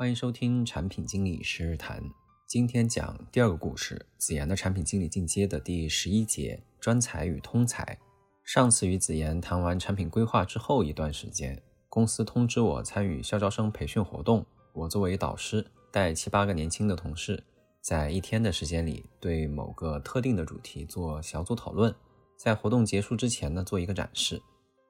[0.00, 2.02] 欢迎收听产品经理十日谈。
[2.46, 7.98] 今天讲第二个故事，子妍的产品经理进阶的第十一节：专才与通才。
[8.42, 14.42] 上次与子妍谈完产品规划之后一段时间，公司通知我参与校招生培训活动。
[14.72, 17.44] 我作为导师，带七八个年轻的同事，
[17.82, 21.94] 在一天的时间里，对某个特定的主题做小组讨论。
[22.38, 24.40] 在活动结束之前呢，做一个展示。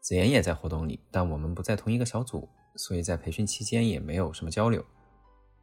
[0.01, 2.49] 子妍也在活动里，但我们不在同一个小组。
[2.77, 4.83] 所以在培训期间也没有什么交流。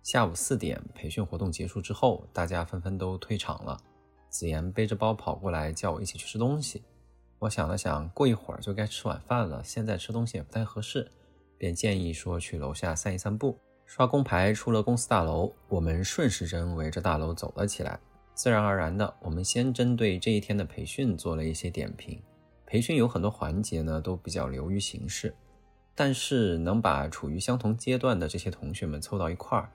[0.07, 3.77] 下午四点，培训活动结束之后，大家纷纷都退场了。
[4.30, 6.81] 子妍背着包跑过来，叫我一起去吃东西。
[7.39, 11.11] 我想了想，过一会儿就该吃晚饭了，现在吃东西也不太合适，
[11.57, 13.59] 便建议说去楼下散一散步。
[13.85, 17.99] 刷工牌出了公司大楼，我们顺时针围着大楼走了起来。
[18.33, 22.17] 自然而然的，我们先针对这一天的培训做了一些点评。
[22.66, 25.35] 培训有很多环节呢，都比较流于形式。
[25.94, 29.69] 但是能把处于相同阶段的这些同学们凑到一块儿，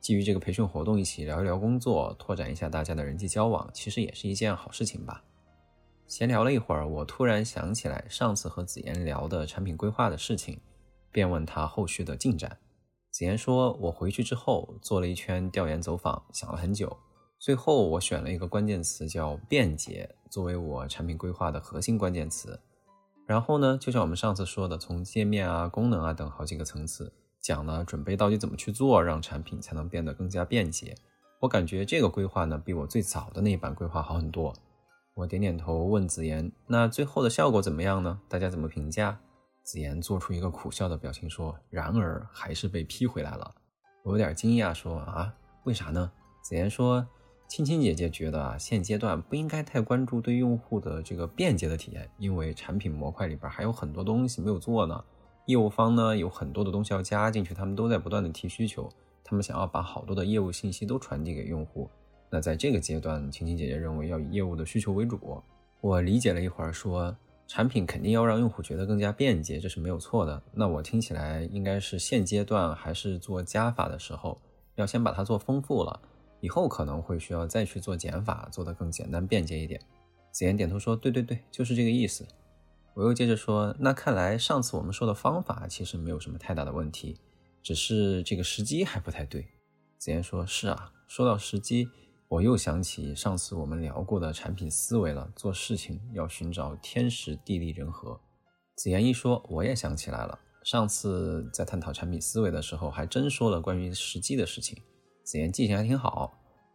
[0.00, 5.22] 基于这个培训活动一起聊一聊工作，拓展一下大家的人际交往，其实也是一件好事情吧。
[6.06, 10.58] 闲聊了一会儿，我突然想起来上次和子妍聊的产品规划的事情，
[11.12, 12.56] 便问他后续的进展。
[13.10, 16.96] 子妍说：“我回去之后做了一圈调研走访，想了很久，
[17.38, 22.58] 最后我选了一个关键词叫便捷，作为我产品规划的核心关键词。”
[23.26, 27.12] 然后呢，就像我们上次说的，从界面啊、功能啊等好几个层次
[27.48, 30.94] 讲了准备到底怎么去做，让产品才能变得更加便捷。
[31.40, 34.52] 我感觉这个规划呢，比我最早的那一版规划好很多。
[35.14, 38.20] 我点点头，问子妍：“那最后的效果怎么样呢？
[38.28, 39.18] 大家怎么评价？”
[39.64, 43.54] 子妍做出一个苦笑的表情，说：“然而还是被批回来了。”
[44.04, 45.32] 我有点惊讶，说：“啊，
[45.64, 46.12] 为啥呢？”
[46.44, 47.06] 子妍说。
[47.48, 55.02] 青青姐姐觉得啊，现阶段不应该太关注对用户的这个便捷的体验，因为产品模块里边还有很多东西没有做呢。
[55.48, 58.86] 业务方呢有很多的东西要加进去，他们都在不断的提需求，
[59.24, 61.88] 他们想要把好多的业务信息都传递给用户。
[62.28, 65.42] 那在这个阶段，青青姐姐认为要以业务的需求为主。
[65.80, 67.16] 我理解了一会儿，说
[67.46, 70.42] 产品肯定要让用户觉得更加便捷，这是没有错的。
[70.52, 74.38] 那我听起来应该是现阶段还是做加法的时候，
[74.74, 75.98] 要先把它做丰富了。
[76.40, 79.80] 以后可能会需要再去做减法，做得更简单便捷一点。
[80.30, 82.26] 子妍点头说：“对对对，就是这个意思。”
[82.98, 87.16] 我又接着说：“那看来上次我们说的方法其实没有什么太大的问题，
[87.62, 89.46] 只是这个时机还不太对。”
[89.98, 91.88] 子妍说：“是啊，说到时机，
[92.26, 95.30] 我又想起上次我们聊过的产品思维了。
[95.36, 98.20] 做事情要寻找天时地利人和。”
[98.74, 100.36] 子妍一说，我也想起来了。
[100.64, 104.76] 上次在探讨产品思维的时候，还真说了关于时机的事情。
[105.22, 106.32] 子妍记性还挺好，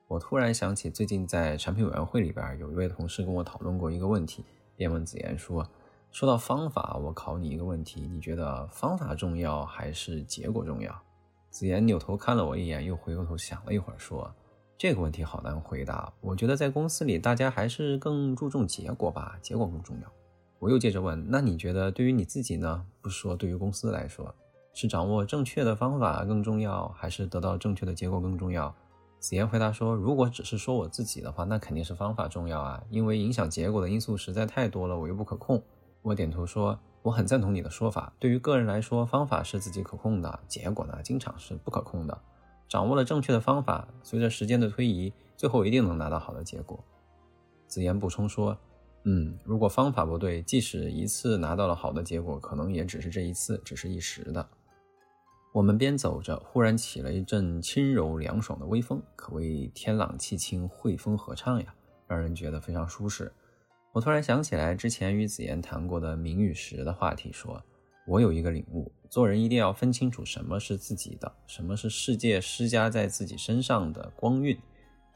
[0.07, 4.45] 我突然想起最近在产品委员会里边有一位同事跟我讨论过一个问题，
[4.77, 5.69] 便问子妍说
[6.13, 10.95] ：“说到方法，我考你一个问题，你觉得方法重要还是结果重要？”
[11.49, 14.31] 子言扭头看了我一眼，又回过头想了一会儿，说
[14.77, 20.11] ：“这个问题好难回答，我觉得在公司里大家还是更注重结果吧，结果更重要。”
[20.59, 22.85] 我又接着问：“那你觉得对于你自己呢？
[23.01, 24.35] 不说对于公司来说？”
[24.71, 28.71] 是掌握正确的方法更重要，还是得到正确的结果更重要？
[29.17, 35.59] 子言回答说：“如果只是说我自己的话，那肯定是方法重要啊，因为影响结果的因素实在太多了，我又不可控。”
[36.03, 38.11] 我点头说：“我很赞同你的说法。
[38.19, 42.21] 对于个人来说，方法是自己可控的，结果呢，经常是不可控的。
[42.67, 46.83] 掌握了正确的方法，随着时间的推移，最后一定能拿到好的结果。”
[47.67, 48.57] 子妍补充说
[49.05, 54.45] ：“嗯，如果方法不对，即使一次拿到了好的结果，可能也只是这一次，只是一时的。”
[55.53, 61.73] 我们边走着，忽然起了一阵轻柔凉爽的微风，可谓天朗气清，惠风和畅呀，
[62.07, 63.31] 让人觉得非常舒适。
[63.93, 67.63] 我突然想起来之前与子言谈过的名与实的话题，说
[68.07, 74.57] 我有一个领悟：做人一定要分清楚什么是自己的，什么是世界施加在自己身上的光晕，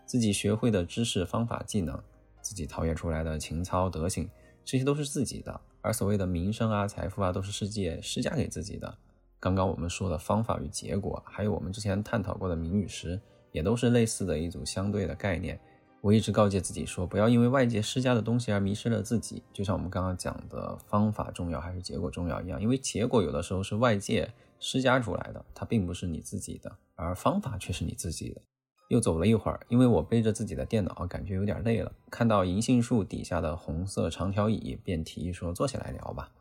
[0.05, 1.99] 自己学会的知识、方法、技能，
[2.39, 4.29] 自己陶冶出来的情操、德行，
[4.63, 8.95] 这些都是自己的；而所谓的名声啊、财富啊，都是世界施加给自己的。
[9.39, 13.19] 刚刚我们说的方法与结果，还有我们之前探讨过的名与实，
[13.51, 15.59] 也都是类似的一组相对的概念。
[16.07, 19.43] 我一直告诫自己说，不要因为外界施加的东西而迷失了自己。
[19.51, 28.41] 就像我们刚刚讲的方法重要还是结果重要一样，因为结果有的时候是外界施加出来的，它并不是你自己的，而方法却是你自己的。
[28.87, 36.31] 又走了一会儿，因为我背着自己的电脑，感觉有点累了，看到银杏树底下的红色长条椅，便提议说坐下来聊吧。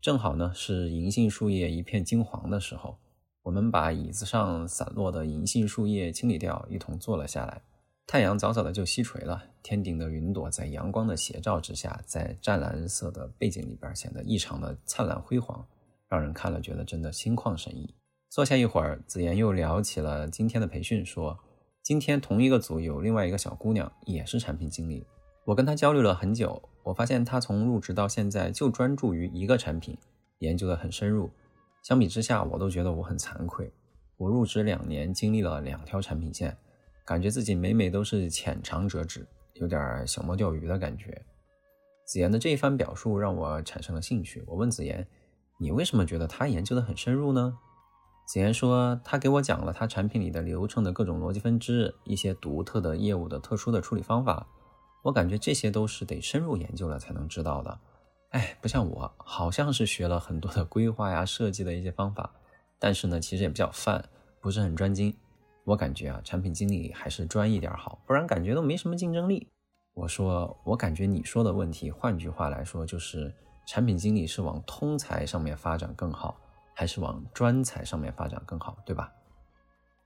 [0.00, 2.98] 正好呢，是银杏树叶一片金黄的时候，
[3.42, 7.60] 我们把椅子上散落的银杏树叶清理掉，一同坐了下来。
[8.06, 15.66] 太阳早早的就西垂了，天顶的云朵在阳光的斜照之下，在湛蓝色的背景里边显得异常的灿烂辉煌，
[16.08, 17.94] 让人看了觉得真的心旷神怡。
[18.30, 21.38] 坐下一会儿，子妍又聊起了今天的培训，说
[21.82, 25.06] 今天同一个组有另外一个小姑娘，也是产品经理。
[25.46, 29.96] 我跟她交流了很久，我发现她从入职到现在就专注于一个产品，
[30.38, 31.30] 研究的很深入。
[31.82, 33.72] 相比之下，我都觉得我很惭愧。
[34.16, 36.56] 我入职两年，经历了两条产品线，
[37.04, 41.20] 感觉自己每每都是浅尝辄止，有点小猫钓鱼的感觉。
[42.06, 44.42] 子妍的这一番表述让我产生了兴趣。
[44.46, 45.06] 我问子妍
[45.60, 47.58] ：“你为什么觉得他研究的很深入呢？”
[48.26, 54.46] 子妍说：“他给我讲了他产品里的流程的各种逻辑分支，一些独特的业务的特殊的处理方法。
[55.02, 57.78] 我感觉这些都是得深入研究了才能知道的。
[58.30, 62.34] 哎，不像我，好像是学了很多的规划呀、设计的一些方法，
[62.78, 64.08] 但是呢，其实也比较泛，
[64.40, 65.14] 不是很专精。
[65.64, 69.48] 我感觉啊，产品经理还是专一点好，不然感觉都没什么竞争力。”
[69.94, 73.34] 我说：“我感觉你说的问题，换句话来说，就是
[73.66, 76.40] 产品经理是往通才上面发展更好。”
[76.76, 79.12] 还是往专才上面发展更好，对吧？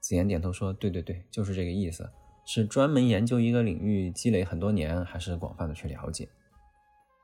[0.00, 2.06] 子言点头说：“对对对，就是这个意思。
[2.44, 6.28] 是专门研究一个领域，积累很多年，还是广泛的去了解？”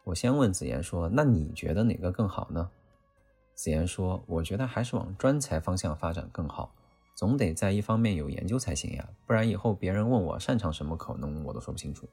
[0.05, 2.71] 我先问子言说：“那你觉得哪个更好呢？”
[3.55, 6.75] 子言说：“我觉得还是往专才方向发展更好，
[7.15, 12.09] 总得在一方面有研究才行呀，不然以后别人问我擅长什么，可能我都说不清楚。”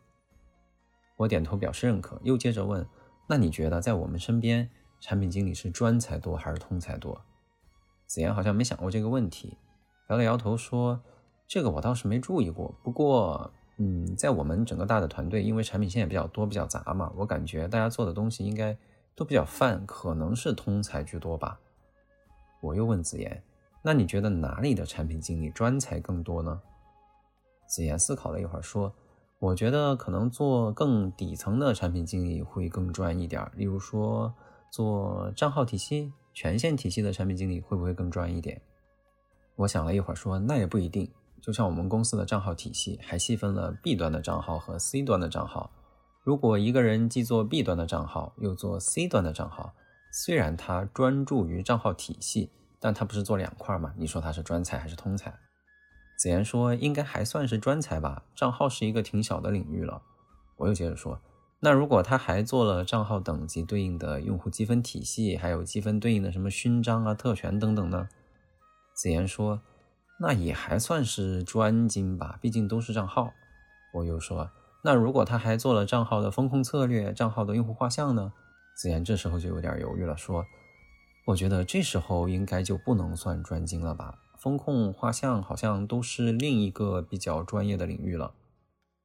[1.17, 2.87] 我点头表示认可，又接着问
[3.27, 4.69] ：“那你觉得在我们身边？”
[5.01, 7.19] 产品经理是专才多还是通才多？
[8.05, 9.57] 子妍好像没想过这个问题，
[10.09, 11.01] 摇了摇头说
[11.49, 12.75] ：“这个我倒是没注意过。
[12.83, 18.77] 不过，嗯，在我们整个大的团队，因为产品线也比较多、比较杂嘛，我感觉大家做的东西应该
[19.15, 21.59] 都比较泛，可能是通才居多吧。”
[22.61, 23.43] 我又问子妍
[23.83, 26.61] ：“那你觉得哪里的产品经理专才更多呢？”
[27.67, 28.93] 子妍思考了一会儿说
[29.39, 34.33] ：“我觉得可能做更底层的产品经理会更专一点，例如说。”
[34.71, 38.61] 做账号体系、权限体系的产品经理会不会更专一点？
[39.57, 41.11] 我想了一会儿，说那也不一定。
[41.41, 45.69] 就像我们公司的账号体系，还细分了 B 端的账号和 C 端的账号。
[46.23, 49.73] 如果一个人既做 B 端的账号，又做 C 端的账号，
[50.13, 52.49] 虽然他专注于账号体系，
[52.81, 53.93] 但他不是做两块吗？
[53.95, 55.31] 你说他是专才还是通才？
[56.17, 60.01] 子妍说应该还算是专才吧，账号是一个挺小的领域了。
[60.57, 61.21] 我又接着说。
[61.63, 68.09] 那如果他还做了账号等级对应的用户积分体系，还有积分对应的什么勋章啊、特权等等呢？
[68.95, 69.61] 子妍说，
[70.19, 73.31] 那也还算是专精吧，毕竟都是账号。
[73.93, 74.49] 我又说，
[74.83, 78.33] 那如果他还做了账号的风控策略、账号的用户画像呢？
[78.75, 80.43] 子妍这时候就有点犹豫了，说，
[81.25, 88.33] 我觉得这时候应该就不能算专精了吧，风控画像好像都是另一个比较专业的领域了。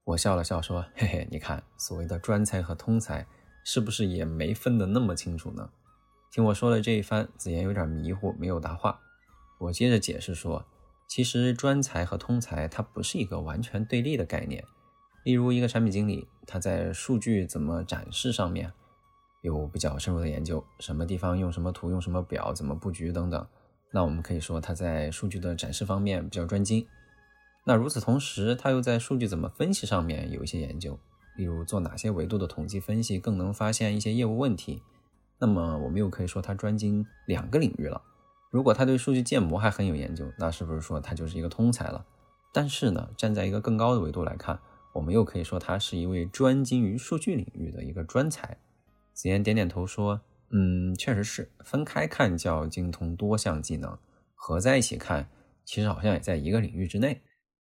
[0.05, 3.27] 我笑了笑说：“嘿嘿，你看，所谓的专才和通才，
[3.65, 5.69] 是不是也没分得那么清楚呢？”
[6.33, 9.01] 听我说了这一番，子妍有点迷糊，没有答话。
[9.59, 10.65] 我接着解释说
[11.09, 14.65] ：“其实专才和通才它不是一个完全对立的概念。
[15.25, 18.73] 例如，一个产品经理，他在数据怎么展示上面
[19.43, 23.47] 有比较深入的研究，什么地方用什么图、用什么表、怎么布局等等，
[23.93, 26.87] 那我们可以说他在数据的展示方面比较专精。”
[27.69, 30.99] 那与此同时，他又在数据怎么分析上面有一些研究，
[31.37, 34.83] 例如做哪些维度的统计分析更能发现一些业务问题。
[35.39, 38.01] 那么我们又可以说他专精两个领域了。
[38.53, 42.07] 如果他对数据建模还很有研究，那是不是说他就是一个通才了？
[42.53, 44.59] 但是呢，站在一个更高的维度来看，
[44.95, 48.57] 我们又可以说他是一位专精于数据领域的一个专才。
[49.17, 50.21] 子妍点点头说
[50.53, 51.51] ：“嗯，确实是。
[51.65, 53.99] 分开看叫精通多项技能，
[54.35, 55.31] 合在一起看，
[55.65, 57.23] 其实好像也在一个领域之内。”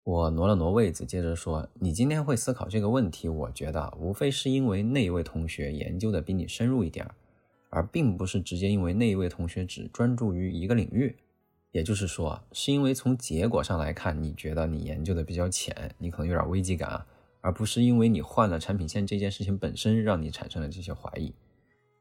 [0.03, 7.07] 我挪了挪位子，接着说：“你今天会思考这个问题，我觉得无非是因为那一位同学研究的比你深入一点，
[7.69, 11.15] 而并不是直接因为那一位同学只专注于一个领域。
[11.71, 17.05] 也就是说，是因为从结果上来看，你觉得你研究的比较浅，你可能有点危机感啊，
[17.45, 21.31] 而不是因为你换了产品线这件事情本身让你产生了这些怀疑。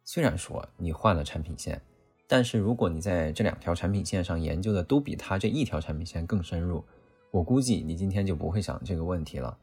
[0.03, 1.83] 虽然说你换了产品线，
[2.27, 6.83] 但是如果你在这两条产品线上研究的都比他这一条产品线更深入。”
[7.31, 9.59] 我估计你今天就不会想这个问题了。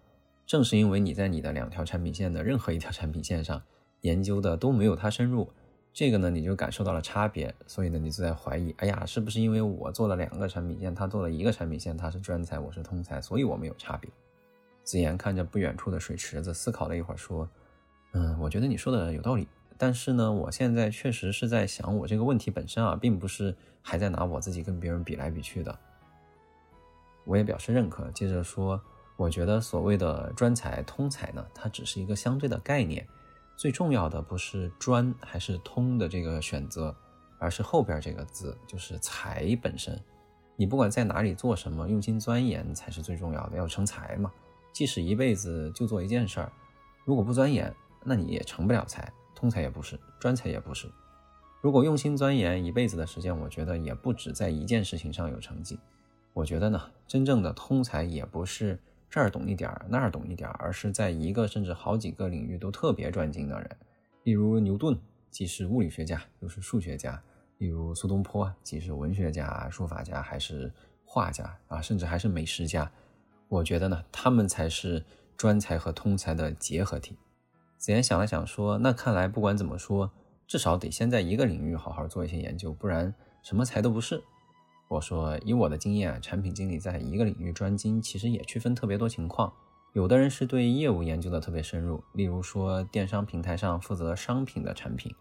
[0.45, 3.63] 正是因为你在你的两条产品线的任何一条产品线上
[4.01, 5.49] 研究的都没有它深入，
[5.91, 14.11] 这个呢你就感受到了差别，所以呢你就在怀疑，哎呀，是不是因为我做了两个产品线，他做了一个产品线，他是专才，我是通才，所以我们有差别。
[14.83, 17.47] 子言看着不远处的水池子，思考了一会儿，说
[18.13, 19.47] ：“嗯，我觉得你说的有道理，
[19.77, 25.77] 但是呢，我现在确实是在想，我这个问题本身啊，并不是还在拿我自己跟别人比来比去的。”
[27.23, 28.81] 我也表示认可，接着说，
[29.15, 33.07] 我觉得所谓的专才、通才呢，它只是一个相对的概念，
[33.55, 36.93] 最重要的不是专还是通的这个选择，
[37.37, 39.97] 而是后边这个字，就是才本身。
[40.55, 44.31] 你不管在哪里做什么，用心钻研才是最重要的，要成才嘛。
[44.71, 46.51] 即使一辈子就做一件事儿，
[47.05, 47.73] 如果不钻研，
[48.03, 50.87] 那你也成不了才，通才也不是，专才也不是。
[51.61, 55.79] 如果用心钻研一辈子的时间，我觉得也不止在一件事情上有成绩。
[56.33, 63.69] 我觉得呢，真正的通才也不是这儿懂一点儿那儿懂一点儿，而是在一个甚至好几个领域都特别专精的人。
[64.23, 64.97] 例如牛顿，
[65.29, 67.21] 既是物理学家又是数学家；
[67.57, 70.71] 例如苏东坡，既是文学家、书法家，还是
[71.05, 72.89] 画家啊，甚至还是美食家。
[73.51, 75.03] 我觉得呢，他们才是
[75.35, 77.17] 专才和通才的结合体。
[77.77, 80.09] 子言想了想说：“那看来不管怎么说，
[80.47, 84.23] 至少得先在一个领域好好做一些研究，不然什么才都不是。”
[84.87, 89.51] 我说：“以我的经验啊，产品经理在一个领域专精，其实也区分特别多情况。
[89.91, 95.13] 有的人是对业务研究的特别深入，例如说电商平台上负责商品的产品，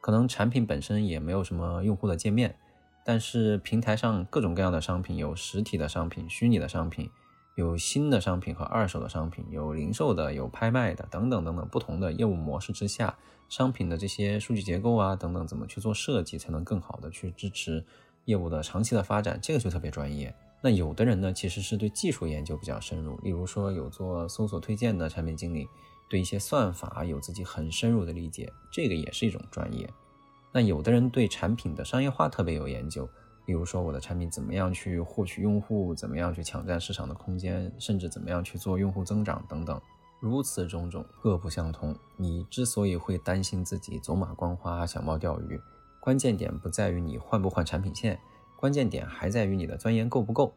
[0.00, 2.56] 可能产品本身也没有什么用户的界面，
[3.04, 7.10] 但是平台上各种各样的商品，有实体的商品、虚拟的商品。”
[7.54, 13.16] 有新的商品和二手的商品，有零售的，有拍卖的，等等等等，不同的业务模式之下，
[13.48, 17.84] 商品的这些数据结构啊，等等，怎么去做设计，才能更好的去支持
[18.24, 20.34] 业务的长期的发展，这个就特别专业。
[20.60, 25.68] 那有的人呢，其实是对技术研究比较深入，例如说有做搜索推荐的产品经理，
[26.10, 29.88] 对一些算法有自己很深入的理解，这个也是一种专业。
[30.50, 33.08] 那有的人对产品的商业化特别有研究。
[33.46, 39.80] 比如说我的产品怎么样去获取用户，怎么样去抢占市场的空间，甚至怎么样去做用户增长等等，
[40.18, 41.94] 如此种种各不相同。
[42.16, 45.60] 你之所以会担心自己走马观花、小猫钓鱼，
[46.00, 48.18] 关键点不在于你换不换产品线，
[48.56, 50.54] 关键点还在于你的钻研够不够。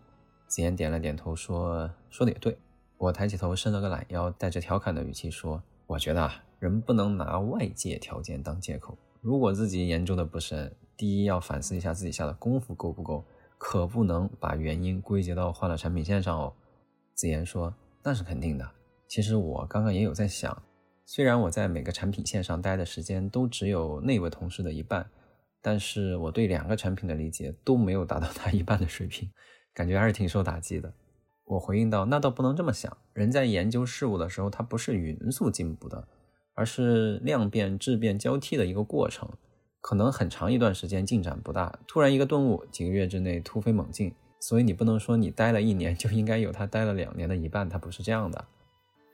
[0.48, 2.58] 子言点了点头，说：“说的也对。”
[2.98, 13.24] 我抬起头，伸了个懒腰，带着调侃的语气说：“我觉得啊，人不能拿外界条件当借口，如果自己研究的不深。”第一要反思一下自己下的功夫够不够，
[13.58, 16.54] 可不能把原因归结到换了产品线上哦。
[17.14, 17.74] 子言说
[18.04, 18.70] ：“那是肯定的。
[19.08, 20.62] 其实我刚刚也有在想，
[21.06, 25.10] 虽然我在每个产品线上待的时间都只有那位同事的一半，
[25.62, 29.30] 但是我对两个产品的理解都没有达到他一半的水平，
[29.74, 30.94] 感觉还是挺受打击的。”
[31.46, 36.08] 我回应道：“那倒不能这么想，人在研究事物的时候，它不是匀速进步的，
[36.56, 39.30] 而是量变质变交替的一个过程。”
[39.82, 44.14] 可能很长一段时间进展不大，突然一个顿悟，几个月之内突飞猛进。
[44.40, 48.46] 所以你不能说你待了一年就应该有他待了两年的一半，他不是这样的。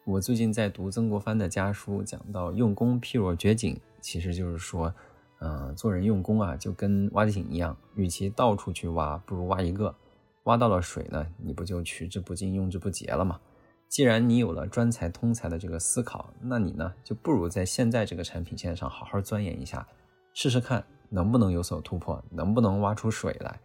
[0.05, 4.93] 我最近在读曾国藩的家书，讲到用功譬若掘井，其实就是说，
[5.39, 9.96] 嗯，做人用功啊，就跟挖井一样，与其到处去挖，不如挖一个，
[10.43, 13.39] 挖到了水呢，你不就取之不尽，用之不竭了吗？
[13.88, 19.88] 既然你有了专才通才的这个思考，那你呢，就不如在现在这个产品线上好好钻研一下。
[20.34, 23.60] 试试看能不能有所突破，能不能挖出水来。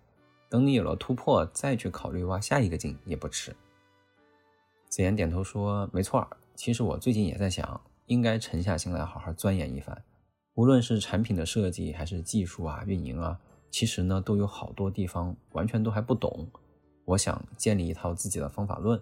[0.50, 3.54] 等你有了突破，再去考虑挖下一个井也不迟。
[4.88, 10.02] 子言点头说：“没错，其实我最近也在想，应该沉下心来好好钻研一番。
[10.54, 13.38] 无论是产品的设计，还是技术啊、运营啊，
[13.70, 16.48] 其实呢都有好多地方完全都还不懂。
[17.04, 19.00] 我想建立一套自己的方法论。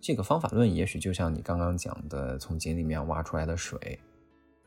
[0.00, 3.98] 这个方法论也许就像你刚刚讲的，从井里面挖出来的水。”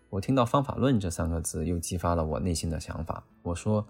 [0.09, 3.23] 我听到“方法论”这三个字，又激发了我内心的想法。
[3.43, 3.85] 我说，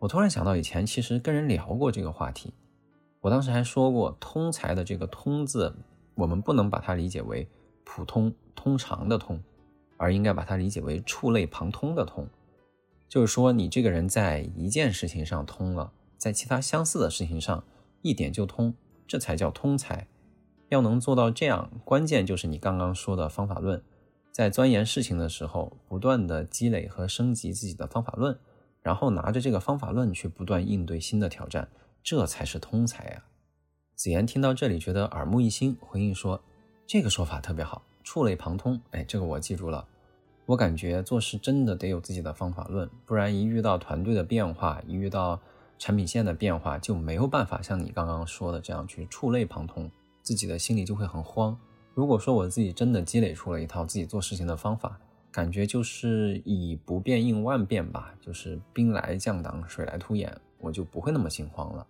[0.00, 2.52] 我突然想到以前其实跟人聊过这个话题。
[3.20, 5.72] 我当时还说过，通才的这个“通”字，
[6.14, 7.48] 我们不能把它理解为
[7.84, 9.40] 普通、通常的“通”，
[9.96, 12.26] 而应该把它理解为触类旁通的“通”。
[13.08, 17.62] 就是说，你这个人在一件事情上通了，在其他相似的事情上
[18.02, 18.74] 一点就通，
[19.06, 20.08] 这才叫通才。
[20.68, 23.82] 要能做到这样，关键就是你刚刚说的方法论。
[24.32, 28.38] 在钻研事情的时候，不断的积累和升级自己的方法论，
[28.80, 31.68] 然后拿着这个方法论去不断应对新的挑战，
[32.02, 33.24] 这才是通才呀。
[33.96, 36.40] 子言听到这里，觉得耳目一新，回应说
[36.86, 38.80] ：“这个说法特别好，触类旁通。
[38.92, 39.86] 哎，这个我记住了。
[40.46, 45.38] 我感觉做事真的得有自己的方法论，不然一遇到团队的变化，一遇到
[45.78, 49.90] 产品线的变化，就没有办法像你刚刚说的这样去触类旁通，
[50.22, 51.58] 自己的心里就会很慌。”
[52.00, 54.98] 如果说我自己真的积累出了一套自己做事情的方法，
[55.30, 61.86] 感觉就是以不变应万变吧，就是兵来将挡，水来土掩，我就不会那么心慌了。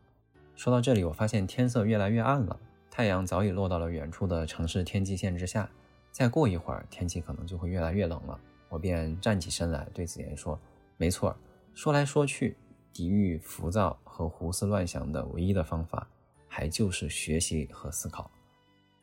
[0.57, 2.59] 说到这里，我发现天色越来越暗了，
[2.90, 5.71] 太阳早已落到了远处的城市天际线之下，
[6.11, 8.37] 再过一会儿天气可能就会越来越冷了。
[8.69, 10.59] 我便站起身来对子言说
[10.99, 11.37] ：“没错，
[11.73, 12.57] 说来说去，
[12.93, 16.05] 抵御浮躁和胡思乱想的唯一的方法，
[16.49, 18.29] 还就是学习和思考。”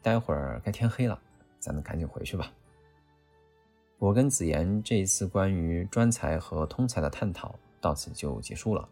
[0.01, 1.19] 待会儿该天黑了，
[1.59, 2.51] 咱们赶紧回去吧。
[3.99, 8.87] 我跟子言这一次关于专才和通才的探讨到此就结束了。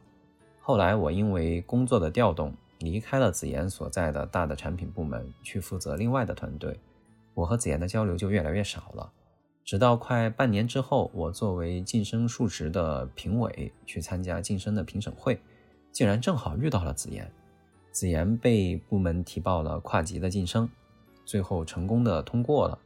[0.59, 6.79] 后来我因为工作的调动，离开了子妍所在的大的产品部门，去负责另外的团队，
[7.35, 9.11] 我和子妍的交流就越来越少了。
[9.63, 15.39] 直到快半年之后，我作为晋升数值的评委去参加晋升的评审会，
[15.91, 17.31] 竟然正好遇到了子妍。
[17.91, 20.69] 子妍被部门提报了跨级的晋升，
[21.25, 22.79] 最后成功的通过了。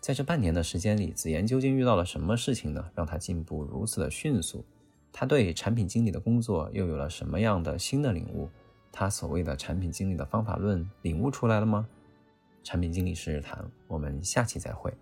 [0.00, 2.90] 在这半年的时间里，子妍究竟遇到了什么事情呢？
[2.94, 4.64] 让她进步如此的迅速？
[5.12, 8.48] 她对产品经理的工作又有了什么样的新的领悟？
[8.92, 11.86] 她所谓的产品经理的方法论领悟出来了吗？
[12.62, 14.92] 产品经理试试谈，我们下期再会。